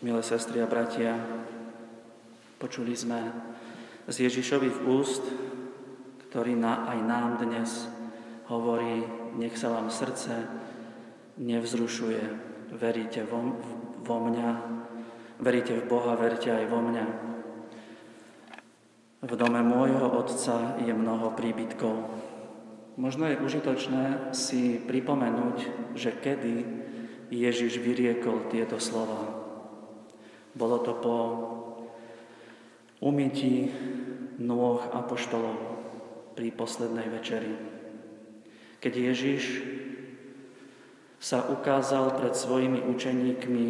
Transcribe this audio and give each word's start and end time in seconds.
Milé 0.00 0.24
sestry 0.24 0.64
a 0.64 0.66
bratia, 0.66 1.12
počuli 2.56 2.96
sme 2.96 3.20
z 4.08 4.32
Ježišových 4.32 4.88
úst, 4.88 5.20
ktorý 6.24 6.56
na, 6.56 6.88
aj 6.88 6.98
nám 7.04 7.36
dnes 7.36 7.84
hovorí, 8.48 9.04
nech 9.36 9.60
sa 9.60 9.68
vám 9.68 9.92
srdce 9.92 10.48
nevzrušuje, 11.36 12.24
veríte 12.80 13.28
vo, 13.28 13.60
vo 14.00 14.16
mňa, 14.24 14.48
veríte 15.36 15.76
v 15.76 15.84
Boha, 15.84 16.16
verte 16.16 16.48
aj 16.48 16.64
vo 16.64 16.80
mňa. 16.80 17.06
V 19.20 19.32
dome 19.36 19.60
môjho 19.60 20.16
Otca 20.16 20.80
je 20.80 20.96
mnoho 20.96 21.36
príbytkov. 21.36 22.08
Možno 22.96 23.28
je 23.28 23.36
užitočné 23.36 24.32
si 24.32 24.80
pripomenúť, 24.80 25.92
že 25.92 26.16
kedy 26.16 26.64
Ježiš 27.28 27.76
vyriekol 27.84 28.48
tieto 28.48 28.80
slova. 28.80 29.39
Bolo 30.54 30.82
to 30.82 30.92
po 30.98 31.16
umytí 33.00 33.70
nôh 34.40 34.80
apoštolov 34.90 35.56
pri 36.34 36.50
poslednej 36.50 37.06
večeri. 37.12 37.54
Keď 38.80 38.92
Ježiš 38.96 39.44
sa 41.20 41.44
ukázal 41.52 42.16
pred 42.16 42.32
svojimi 42.32 42.80
učeníkmi 42.80 43.66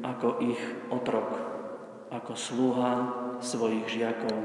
ako 0.00 0.40
ich 0.40 0.60
otrok, 0.88 1.36
ako 2.08 2.32
sluha 2.32 2.92
svojich 3.44 3.84
žiakov. 3.92 4.36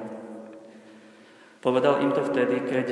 Povedal 1.60 2.04
im 2.04 2.12
to 2.12 2.24
vtedy, 2.24 2.64
keď, 2.64 2.88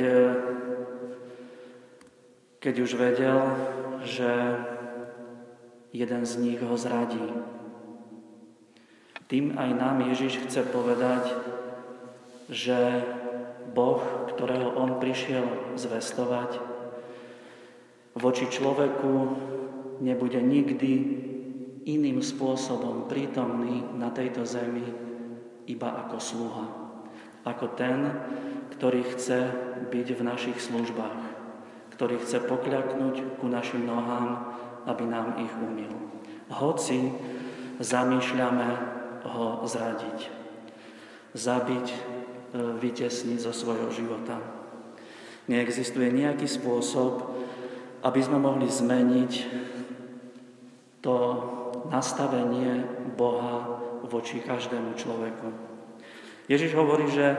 keď 2.60 2.76
už 2.80 2.92
vedel, 2.96 3.40
že 4.04 4.32
jeden 5.92 6.24
z 6.24 6.34
nich 6.44 6.60
ho 6.60 6.76
zradí, 6.76 7.24
tým 9.28 9.60
aj 9.60 9.70
nám 9.76 10.08
Ježiš 10.08 10.48
chce 10.48 10.64
povedať, 10.72 11.36
že 12.48 13.04
Boh, 13.76 14.00
ktorého 14.32 14.72
On 14.80 14.98
prišiel 15.04 15.76
zvestovať, 15.76 16.64
voči 18.16 18.48
človeku 18.48 19.14
nebude 20.00 20.40
nikdy 20.40 20.92
iným 21.88 22.24
spôsobom 22.24 23.12
prítomný 23.12 23.84
na 23.96 24.12
tejto 24.16 24.48
zemi, 24.48 24.84
iba 25.68 25.90
ako 26.08 26.18
sluha. 26.20 26.66
Ako 27.44 27.76
ten, 27.76 28.12
ktorý 28.76 29.04
chce 29.16 29.40
byť 29.92 30.08
v 30.16 30.22
našich 30.24 30.60
službách, 30.60 31.22
ktorý 31.96 32.20
chce 32.24 32.44
pokľaknúť 32.44 33.40
ku 33.40 33.48
našim 33.48 33.88
nohám, 33.88 34.56
aby 34.88 35.04
nám 35.08 35.40
ich 35.40 35.52
umil. 35.60 35.92
Hoci 36.48 37.12
zamýšľame 37.80 38.98
ho 39.38 39.48
zradiť, 39.70 40.34
zabiť, 41.38 41.88
e, 41.94 41.98
vytesniť 42.82 43.38
zo 43.38 43.54
svojho 43.54 43.94
života. 43.94 44.42
Neexistuje 45.46 46.10
nejaký 46.10 46.50
spôsob, 46.50 47.22
aby 48.02 48.20
sme 48.20 48.42
mohli 48.42 48.66
zmeniť 48.68 49.32
to 51.06 51.16
nastavenie 51.88 52.84
Boha 53.16 53.80
voči 54.04 54.44
každému 54.44 54.98
človeku. 55.00 55.48
Ježiš 56.52 56.76
hovorí, 56.76 57.08
že 57.12 57.38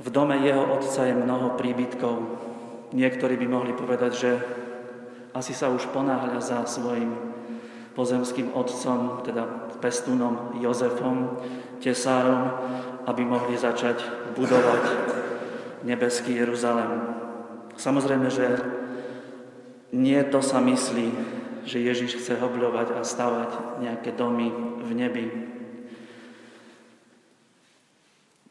v 0.00 0.08
dome 0.12 0.40
jeho 0.42 0.76
otca 0.76 1.04
je 1.06 1.14
mnoho 1.14 1.56
príbytkov. 1.56 2.16
Niektorí 2.92 3.38
by 3.40 3.46
mohli 3.48 3.72
povedať, 3.72 4.12
že 4.12 4.30
asi 5.34 5.52
sa 5.56 5.72
už 5.72 5.90
ponáhľa 5.90 6.38
za 6.40 6.58
svojim 6.68 7.12
pozemským 7.94 8.50
otcom, 8.52 9.22
teda 9.22 9.70
pestúnom 9.78 10.58
Jozefom, 10.58 11.38
tesárom, 11.78 12.50
aby 13.06 13.22
mohli 13.22 13.54
začať 13.54 14.02
budovať 14.34 14.82
nebeský 15.86 16.34
Jeruzalem. 16.42 17.14
Samozrejme, 17.78 18.28
že 18.30 18.46
nie 19.94 20.18
to 20.26 20.42
sa 20.42 20.58
myslí, 20.58 21.08
že 21.64 21.80
Ježiš 21.80 22.18
chce 22.18 22.34
hobľovať 22.40 22.98
a 22.98 23.00
stavať 23.06 23.80
nejaké 23.80 24.12
domy 24.12 24.50
v 24.82 24.90
nebi. 24.92 25.26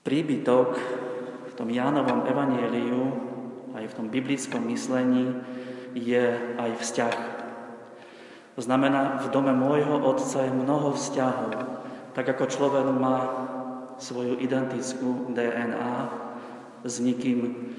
Príbytok 0.03 0.69
v 1.49 1.53
tom 1.55 1.69
Jánovom 1.69 2.25
evanieliu, 2.27 3.03
aj 3.75 3.85
v 3.91 3.95
tom 3.95 4.07
biblickom 4.07 4.63
myslení, 4.71 5.35
je 5.93 6.57
aj 6.57 6.71
vzťah 6.79 7.42
znamená, 8.61 9.17
v 9.25 9.33
dome 9.33 9.49
môjho 9.55 9.97
otca 10.05 10.45
je 10.45 10.53
mnoho 10.53 10.93
vzťahov. 10.93 11.53
Tak 12.13 12.37
ako 12.37 12.45
človek 12.45 12.85
má 12.93 13.17
svoju 13.97 14.37
identickú 14.37 15.33
DNA 15.33 15.95
s 16.85 17.01
nikým 17.01 17.71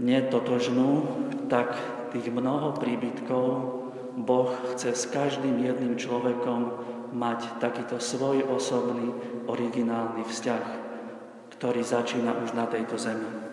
netotožnú, 0.00 1.06
tak 1.46 1.78
tých 2.10 2.26
mnoho 2.32 2.74
príbytkov 2.74 3.46
Boh 4.18 4.50
chce 4.74 4.96
s 4.96 5.06
každým 5.06 5.62
jedným 5.62 5.94
človekom 5.94 6.74
mať 7.14 7.62
takýto 7.62 8.02
svoj 8.02 8.42
osobný, 8.50 9.14
originálny 9.46 10.26
vzťah, 10.26 10.64
ktorý 11.58 11.82
začína 11.82 12.38
už 12.42 12.54
na 12.54 12.66
tejto 12.66 12.98
zemi. 12.98 13.49